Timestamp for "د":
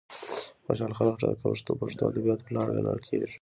1.19-1.25